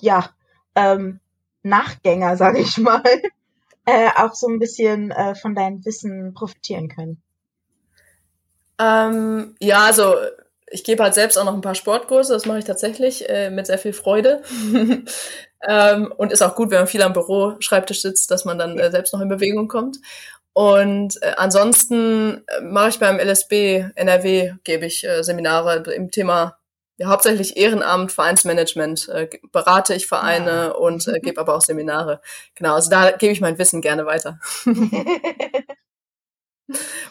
[0.00, 0.30] ja
[0.74, 1.20] ähm,
[1.62, 3.02] Nachgänger, sage ich mal,
[3.86, 7.22] äh, auch so ein bisschen äh, von deinem Wissen profitieren können?
[8.78, 10.14] Ähm, ja, also
[10.70, 13.66] ich gebe halt selbst auch noch ein paar Sportkurse, das mache ich tatsächlich äh, mit
[13.66, 14.42] sehr viel Freude.
[15.68, 18.78] ähm, und ist auch gut, wenn man viel am Büro Schreibtisch sitzt, dass man dann
[18.78, 19.98] äh, selbst noch in Bewegung kommt.
[20.52, 26.57] Und äh, ansonsten äh, mache ich beim LSB NRW, gebe ich äh, Seminare im Thema
[26.98, 30.68] ja, hauptsächlich Ehrenamt, Vereinsmanagement, äh, berate ich Vereine ja.
[30.72, 32.20] und äh, gebe aber auch Seminare.
[32.56, 34.40] Genau, also da gebe ich mein Wissen gerne weiter.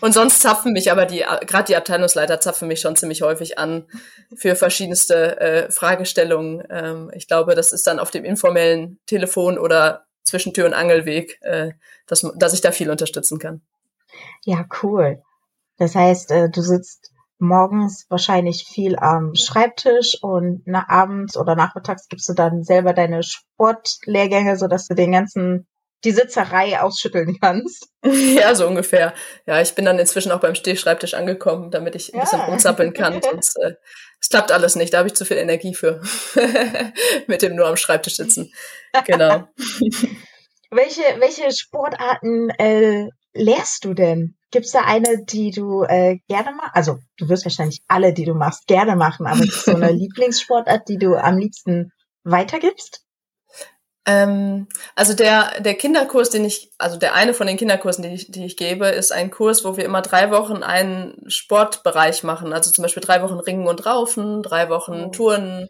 [0.02, 3.88] und sonst zapfen mich aber die, gerade die Abteilungsleiter zapfen mich schon ziemlich häufig an
[4.36, 6.68] für verschiedenste äh, Fragestellungen.
[6.70, 11.40] Ähm, ich glaube, das ist dann auf dem informellen Telefon oder zwischen Tür und Angelweg,
[11.44, 11.72] äh,
[12.08, 13.62] dass, dass ich da viel unterstützen kann.
[14.44, 15.24] Ja, cool.
[15.78, 22.08] Das heißt, äh, du sitzt morgens wahrscheinlich viel am Schreibtisch und nach abends oder nachmittags
[22.08, 25.68] gibst du dann selber deine Sportlehrgänge, so dass du den ganzen
[26.04, 27.90] die Sitzerei ausschütteln kannst.
[28.08, 29.14] Ja, so ungefähr.
[29.46, 33.22] Ja, ich bin dann inzwischen auch beim Stehschreibtisch angekommen, damit ich ein bisschen rumzappeln kann.
[33.22, 33.74] Sonst äh,
[34.22, 36.02] es klappt alles nicht, da habe ich zu viel Energie für.
[37.28, 38.54] Mit dem nur am Schreibtisch sitzen.
[39.06, 39.50] Genau.
[40.72, 44.36] welche, welche Sportarten äh, lehrst du denn?
[44.52, 46.76] Gibt's da eine, die du äh, gerne machst?
[46.76, 50.88] Also du wirst wahrscheinlich alle, die du machst, gerne machen, aber ist so eine Lieblingssportart,
[50.88, 51.92] die du am liebsten
[52.24, 53.04] weitergibst?
[54.08, 58.32] Ähm, also der, der Kinderkurs, den ich, also der eine von den Kinderkursen, die ich,
[58.32, 62.54] die ich gebe, ist ein Kurs, wo wir immer drei Wochen einen Sportbereich machen.
[62.54, 65.10] Also zum Beispiel drei Wochen Ringen und Raufen, drei Wochen oh.
[65.10, 65.68] Touren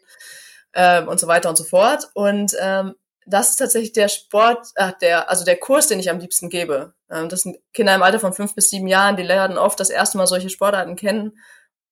[0.73, 2.09] ähm, und so weiter und so fort.
[2.13, 2.93] Und ähm,
[3.27, 6.93] das ist tatsächlich der Sport, äh, der, also der Kurs, den ich am liebsten gebe.
[7.11, 9.89] Ähm, das sind Kinder im Alter von fünf bis sieben Jahren, die lernen oft das
[9.89, 11.37] erste Mal solche Sportarten kennen.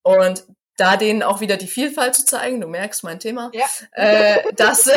[0.02, 0.45] Und
[0.78, 3.65] da denen auch wieder die Vielfalt zu zeigen, du merkst mein Thema, ja.
[3.91, 4.89] äh, das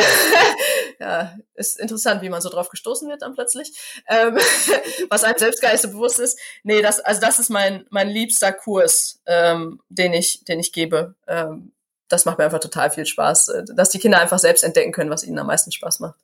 [1.00, 3.72] ja, ist interessant, wie man so drauf gestoßen wird dann plötzlich,
[4.08, 4.36] ähm,
[5.10, 6.38] was einem selbst gar nicht so bewusst ist.
[6.62, 11.14] Nee, das, also das ist mein, mein liebster Kurs, ähm, den ich, den ich gebe.
[11.26, 11.72] Ähm,
[12.08, 15.10] das macht mir einfach total viel Spaß, äh, dass die Kinder einfach selbst entdecken können,
[15.10, 16.18] was ihnen am meisten Spaß macht.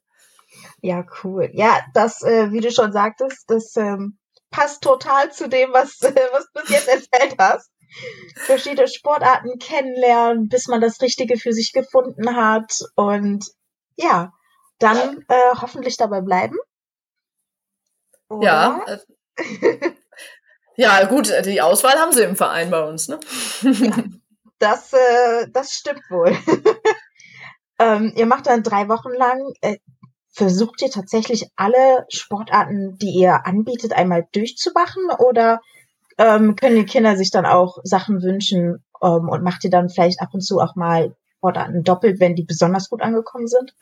[0.85, 1.49] Ja, cool.
[1.55, 4.18] Ja, das, äh, wie du schon sagtest, das ähm,
[4.51, 7.70] passt total zu dem, was, äh, was du jetzt erzählt hast
[8.35, 13.47] verschiedene Sportarten kennenlernen, bis man das Richtige für sich gefunden hat und
[13.97, 14.33] ja,
[14.79, 16.57] dann äh, hoffentlich dabei bleiben.
[18.29, 18.44] Oder?
[18.44, 18.85] Ja.
[19.37, 19.92] Äh,
[20.77, 23.20] ja, gut, die Auswahl haben sie im Verein bei uns, ne?
[23.62, 24.05] ja,
[24.59, 26.37] das, äh, das stimmt wohl.
[27.79, 29.79] ähm, ihr macht dann drei Wochen lang, äh,
[30.35, 35.61] versucht ihr tatsächlich alle Sportarten, die ihr anbietet, einmal durchzumachen oder
[36.18, 40.20] ähm, können die Kinder sich dann auch Sachen wünschen ähm, und macht ihr dann vielleicht
[40.20, 43.75] ab und zu auch mal Sportarten doppelt, wenn die besonders gut angekommen sind?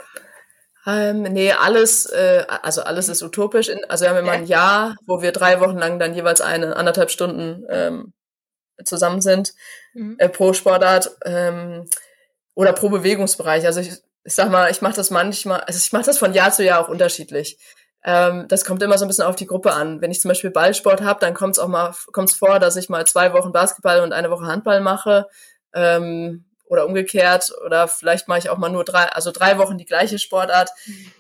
[0.85, 3.71] Ähm, nee, alles, äh, also alles ist utopisch.
[3.89, 7.11] Also wir haben immer ein Jahr, wo wir drei Wochen lang dann jeweils eine, anderthalb
[7.11, 8.13] Stunden ähm,
[8.85, 9.55] zusammen sind
[9.95, 10.17] mhm.
[10.19, 11.89] äh, pro Sportart ähm,
[12.55, 13.65] oder pro Bewegungsbereich.
[13.65, 16.53] Also ich, ich sag mal, ich mache das manchmal, also ich mache das von Jahr
[16.53, 17.59] zu Jahr auch unterschiedlich.
[18.05, 20.01] Ähm, das kommt immer so ein bisschen auf die Gruppe an.
[20.01, 22.89] Wenn ich zum Beispiel Ballsport habe, dann kommt es auch mal kommt's vor, dass ich
[22.89, 25.29] mal zwei Wochen Basketball und eine Woche Handball mache.
[25.75, 27.53] Ähm, oder umgekehrt.
[27.65, 30.71] Oder vielleicht mache ich auch mal nur drei, also drei Wochen die gleiche Sportart.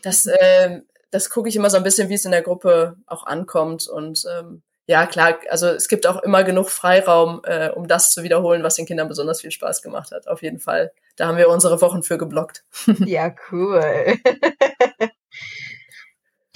[0.02, 3.26] Das, äh, das gucke ich immer so ein bisschen, wie es in der Gruppe auch
[3.26, 3.86] ankommt.
[3.86, 8.23] Und ähm, ja, klar, also es gibt auch immer genug Freiraum, äh, um das zu
[8.25, 10.27] wiederholen, was den Kindern besonders viel Spaß gemacht hat.
[10.27, 10.92] Auf jeden Fall.
[11.16, 12.64] Da haben wir unsere Wochen für geblockt.
[13.07, 14.16] Ja, cool.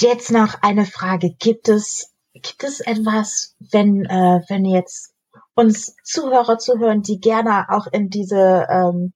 [0.01, 1.31] Jetzt noch eine Frage.
[1.39, 5.15] Gibt es, gibt es etwas, wenn, äh, wenn jetzt
[5.55, 9.15] uns Zuhörer zuhören, die gerne auch in diese ähm,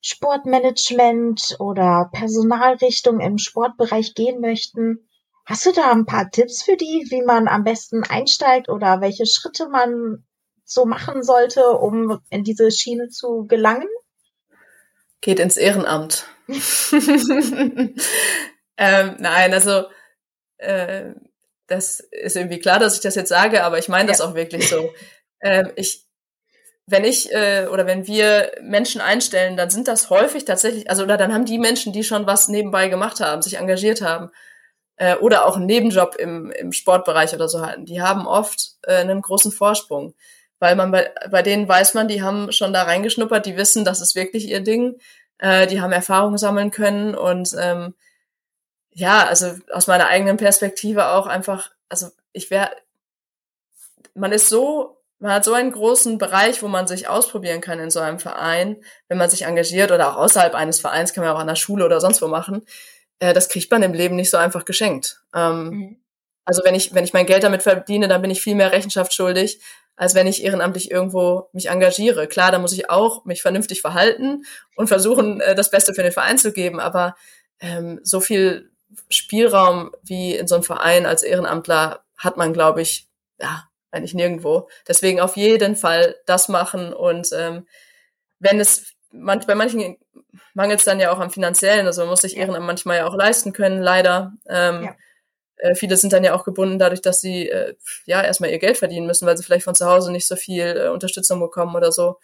[0.00, 5.07] Sportmanagement oder Personalrichtung im Sportbereich gehen möchten?
[5.48, 9.24] Hast du da ein paar Tipps für die, wie man am besten einsteigt oder welche
[9.24, 10.22] Schritte man
[10.62, 13.88] so machen sollte, um in diese Schiene zu gelangen?
[15.22, 16.26] Geht ins Ehrenamt.
[16.48, 17.96] ähm,
[18.76, 19.84] nein, also
[20.58, 21.14] äh,
[21.66, 24.26] das ist irgendwie klar, dass ich das jetzt sage, aber ich meine das ja.
[24.26, 24.92] auch wirklich so.
[25.40, 26.04] Ähm, ich,
[26.84, 31.16] wenn ich äh, oder wenn wir Menschen einstellen, dann sind das häufig tatsächlich, also oder
[31.16, 34.30] dann haben die Menschen, die schon was nebenbei gemacht haben, sich engagiert haben
[34.98, 38.96] äh, oder auch einen Nebenjob im, im Sportbereich oder so halten, die haben oft äh,
[38.96, 40.14] einen großen Vorsprung,
[40.58, 44.00] weil man bei, bei denen weiß man, die haben schon da reingeschnuppert, die wissen, das
[44.00, 44.98] ist wirklich ihr Ding,
[45.38, 47.94] äh, die haben Erfahrungen sammeln können und ähm,
[48.90, 52.70] ja, also aus meiner eigenen Perspektive auch einfach, also ich wäre,
[54.14, 57.90] man ist so, man hat so einen großen Bereich, wo man sich ausprobieren kann in
[57.90, 61.38] so einem Verein, wenn man sich engagiert oder auch außerhalb eines Vereins, kann man auch
[61.40, 62.64] an der Schule oder sonst wo machen.
[63.18, 65.20] Äh, das kriegt man im Leben nicht so einfach geschenkt.
[65.34, 65.96] Ähm, mhm.
[66.44, 69.12] Also wenn ich, wenn ich mein Geld damit verdiene, dann bin ich viel mehr Rechenschaft
[69.12, 69.60] schuldig,
[69.96, 72.26] als wenn ich ehrenamtlich irgendwo mich engagiere.
[72.26, 74.44] Klar, da muss ich auch mich vernünftig verhalten
[74.76, 77.16] und versuchen, äh, das Beste für den Verein zu geben, aber
[77.60, 78.70] ähm, so viel
[79.10, 84.68] Spielraum wie in so einem Verein als Ehrenamtler hat man, glaube ich, ja, eigentlich nirgendwo.
[84.86, 87.66] Deswegen auf jeden Fall das machen und ähm,
[88.38, 89.98] wenn es manch, bei manchen
[90.54, 93.14] mangelt es dann ja auch am finanziellen, also man muss sich Ehrenamt manchmal ja auch
[93.14, 94.32] leisten können, leider.
[94.48, 94.96] Ähm, ja.
[95.56, 97.74] äh, viele sind dann ja auch gebunden dadurch, dass sie äh,
[98.06, 100.64] ja erstmal ihr Geld verdienen müssen, weil sie vielleicht von zu Hause nicht so viel
[100.64, 102.18] äh, Unterstützung bekommen oder so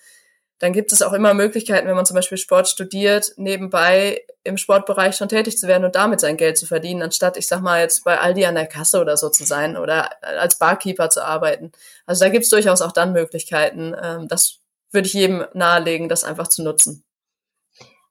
[0.58, 5.16] dann gibt es auch immer Möglichkeiten, wenn man zum Beispiel Sport studiert, nebenbei im Sportbereich
[5.16, 8.04] schon tätig zu werden und damit sein Geld zu verdienen, anstatt, ich sag mal, jetzt
[8.04, 11.72] bei Aldi an der Kasse oder so zu sein oder als Barkeeper zu arbeiten.
[12.06, 13.94] Also da gibt es durchaus auch dann Möglichkeiten.
[14.00, 14.60] Ähm, das
[14.92, 17.04] würde ich jedem nahelegen, das einfach zu nutzen.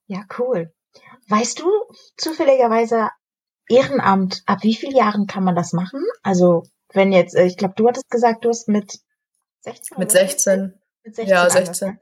[0.08, 0.74] Ja, cool.
[1.28, 1.70] Weißt du
[2.18, 3.10] zufälligerweise,
[3.70, 6.04] Ehrenamt, ab wie vielen Jahren kann man das machen?
[6.22, 9.00] Also, wenn jetzt, äh, ich glaube, du hattest gesagt, du hast mit
[9.62, 9.98] 16?
[9.98, 10.80] Mit 16.
[11.04, 11.68] Mit 16 Ja, 16.
[11.68, 12.00] angefangen.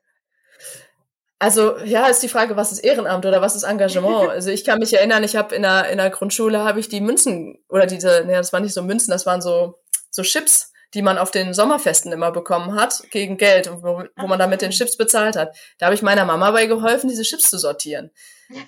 [1.41, 4.29] Also ja, ist die Frage, was ist Ehrenamt oder was ist Engagement?
[4.29, 7.01] Also ich kann mich erinnern, ich habe in der in der Grundschule habe ich die
[7.01, 9.79] Münzen oder diese, ne, das waren nicht so Münzen, das waren so
[10.11, 14.27] so Chips, die man auf den Sommerfesten immer bekommen hat gegen Geld und wo, wo
[14.27, 15.56] man dann mit den Chips bezahlt hat.
[15.77, 18.12] Da habe ich meiner Mama bei geholfen, diese Chips zu sortieren.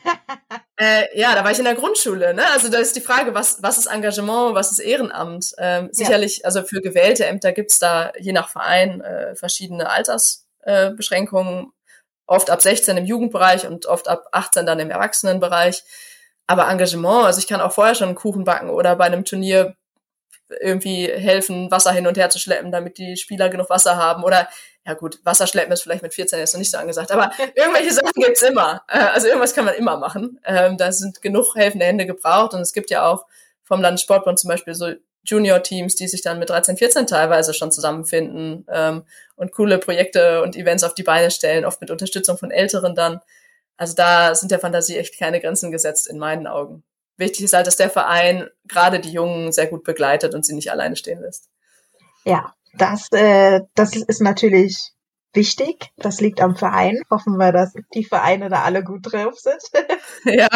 [0.76, 2.34] Äh, ja, da war ich in der Grundschule.
[2.34, 2.44] Ne?
[2.52, 5.54] Also da ist die Frage, was, was ist Engagement, was ist Ehrenamt?
[5.60, 11.94] Ähm, sicherlich, also für gewählte Ämter gibt's da je nach Verein äh, verschiedene Altersbeschränkungen, äh,
[12.26, 15.84] oft ab 16 im Jugendbereich und oft ab 18 dann im Erwachsenenbereich.
[16.48, 19.76] Aber Engagement, also ich kann auch vorher schon einen Kuchen backen oder bei einem Turnier
[20.62, 24.24] irgendwie helfen, Wasser hin und her zu schleppen, damit die Spieler genug Wasser haben.
[24.24, 24.48] Oder,
[24.86, 27.94] ja gut, Wasser schleppen ist vielleicht mit 14 jetzt noch nicht so angesagt, aber irgendwelche
[27.94, 28.84] Sachen gibt's immer.
[28.88, 30.40] Äh, Also irgendwas kann man immer machen.
[30.46, 33.26] Ähm, Da sind genug helfende Hände gebraucht und es gibt ja auch
[33.64, 34.94] vom Landessportbund zum Beispiel so
[35.26, 39.04] Junior-Teams, die sich dann mit 13, 14 teilweise schon zusammenfinden ähm,
[39.36, 43.22] und coole Projekte und Events auf die Beine stellen, oft mit Unterstützung von Älteren dann.
[43.78, 46.84] Also da sind der Fantasie echt keine Grenzen gesetzt in meinen Augen.
[47.18, 50.72] Wichtig ist halt, dass der Verein gerade die Jungen sehr gut begleitet und sie nicht
[50.72, 51.50] alleine stehen lässt.
[52.26, 54.94] Ja, das, äh, das ist natürlich
[55.34, 55.92] wichtig.
[55.98, 57.02] Das liegt am Verein.
[57.10, 59.62] Hoffen wir, dass die Vereine da alle gut drauf sind.
[60.26, 60.50] ja.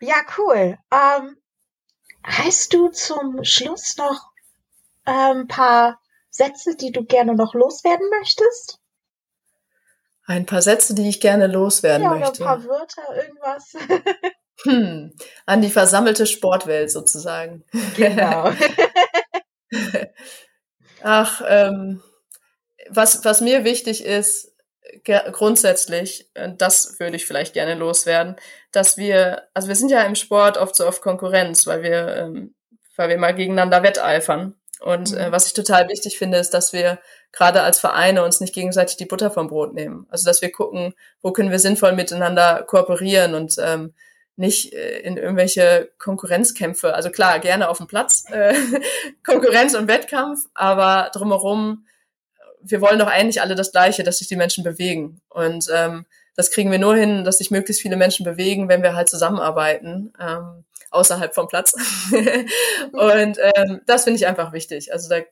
[0.00, 0.78] ja, cool.
[0.90, 1.36] Ähm,
[2.24, 4.32] hast du zum Schluss noch
[5.04, 6.00] ein ähm, paar
[6.30, 8.78] Sätze, die du gerne noch loswerden möchtest?
[10.26, 12.42] Ein paar Sätze, die ich gerne loswerden ja, oder möchte.
[12.42, 13.76] ein paar Wörter, irgendwas.
[14.64, 15.12] Hm,
[15.46, 17.64] an die versammelte Sportwelt sozusagen.
[17.96, 18.52] genau.
[21.02, 22.02] Ach, ähm,
[22.88, 24.52] was, was mir wichtig ist,
[25.04, 28.36] grundsätzlich, äh, das würde ich vielleicht gerne loswerden,
[28.70, 32.54] dass wir, also wir sind ja im Sport oft so auf Konkurrenz, weil wir, ähm,
[32.96, 34.54] weil wir mal gegeneinander wetteifern.
[34.84, 35.32] Und äh, Mhm.
[35.32, 36.98] was ich total wichtig finde, ist, dass wir
[37.32, 40.06] gerade als Vereine uns nicht gegenseitig die Butter vom Brot nehmen.
[40.10, 43.94] Also dass wir gucken, wo können wir sinnvoll miteinander kooperieren und ähm,
[44.36, 46.94] nicht äh, in irgendwelche Konkurrenzkämpfe.
[46.94, 48.54] Also klar, gerne auf dem Platz, äh,
[49.24, 51.86] Konkurrenz und Wettkampf, aber drumherum,
[52.60, 55.20] wir wollen doch eigentlich alle das Gleiche, dass sich die Menschen bewegen.
[55.28, 58.94] Und ähm, das kriegen wir nur hin, dass sich möglichst viele Menschen bewegen, wenn wir
[58.94, 61.72] halt zusammenarbeiten, ähm, außerhalb vom Platz.
[62.92, 64.92] und ähm, das finde ich einfach wichtig.
[64.92, 65.22] Also da,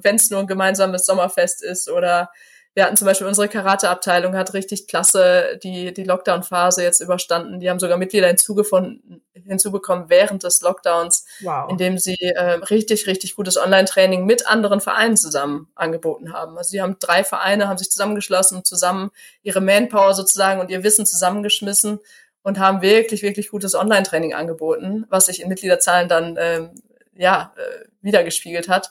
[0.00, 2.30] wenn es nur ein gemeinsames Sommerfest ist oder
[2.78, 7.58] wir hatten zum Beispiel unsere Karate-Abteilung hat richtig klasse die, die Lockdown-Phase jetzt überstanden.
[7.58, 11.70] Die haben sogar Mitglieder hinzugefunden, hinzubekommen während des Lockdowns, Wow.
[11.70, 16.56] indem sie äh, richtig, richtig gutes Online-Training mit anderen Vereinen zusammen angeboten haben.
[16.56, 19.10] Also sie haben drei Vereine, haben sich zusammengeschlossen, zusammen
[19.42, 21.98] ihre Manpower sozusagen und ihr Wissen zusammengeschmissen
[22.42, 26.70] und haben wirklich, wirklich gutes Online-Training angeboten, was sich in Mitgliederzahlen dann ähm,
[27.14, 28.90] ja äh, wiedergespiegelt hat.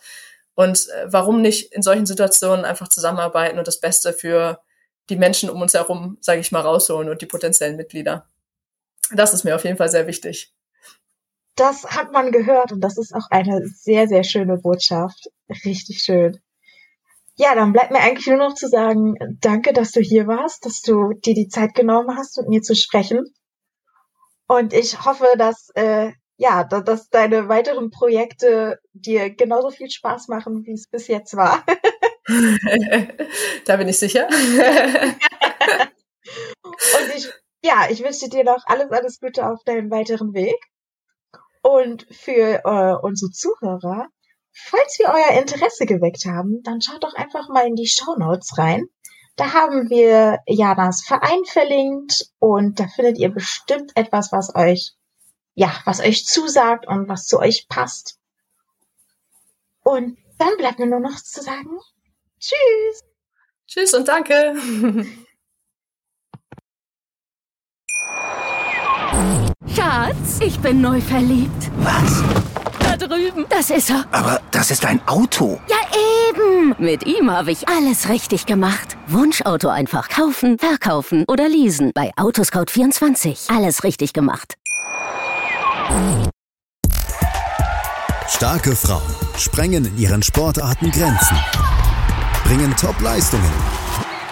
[0.55, 4.59] Und äh, warum nicht in solchen Situationen einfach zusammenarbeiten und das Beste für
[5.09, 8.27] die Menschen um uns herum, sage ich mal, rausholen und die potenziellen Mitglieder.
[9.11, 10.53] Das ist mir auf jeden Fall sehr wichtig.
[11.55, 15.29] Das hat man gehört und das ist auch eine sehr, sehr schöne Botschaft.
[15.65, 16.39] Richtig schön.
[17.39, 20.81] Ja, dann bleibt mir eigentlich nur noch zu sagen, danke, dass du hier warst, dass
[20.81, 23.23] du dir die Zeit genommen hast, mit mir zu sprechen.
[24.47, 30.27] Und ich hoffe, dass, äh, ja, da- dass deine weiteren Projekte dir genauso viel Spaß
[30.29, 31.63] machen, wie es bis jetzt war.
[33.65, 34.27] da bin ich sicher.
[36.71, 37.29] Und ich,
[37.63, 40.57] ja, ich wünsche dir noch alles, alles Gute auf deinem weiteren Weg.
[41.61, 44.07] Und für äh, unsere Zuhörer,
[44.65, 48.85] falls wir euer Interesse geweckt haben, dann schaut doch einfach mal in die Shownotes rein.
[49.35, 54.93] Da haben wir Janas Verein verlinkt und da findet ihr bestimmt etwas, was euch,
[55.53, 58.17] ja, was euch zusagt und was zu euch passt.
[59.83, 61.79] Und dann bleibt mir nur noch zu sagen,
[62.39, 63.03] tschüss.
[63.67, 64.55] Tschüss und danke.
[69.75, 71.71] Schatz, ich bin neu verliebt.
[71.77, 72.23] Was?
[73.07, 73.45] Drüben.
[73.49, 74.05] Das ist er.
[74.11, 75.59] Aber das ist ein Auto.
[75.67, 75.77] Ja,
[76.29, 76.75] eben.
[76.77, 78.97] Mit ihm habe ich alles richtig gemacht.
[79.07, 81.91] Wunschauto einfach kaufen, verkaufen oder leasen.
[81.93, 83.55] Bei Autoscout24.
[83.55, 84.55] Alles richtig gemacht.
[88.27, 89.01] Starke Frauen
[89.37, 91.37] sprengen in ihren Sportarten Grenzen,
[92.43, 93.51] bringen Top-Leistungen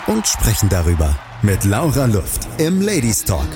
[0.07, 3.47] und sprechen darüber mit Laura Luft im Ladies Talk.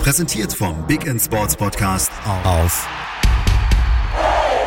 [0.00, 2.10] Präsentiert vom Big Sports Podcast
[2.44, 2.86] auf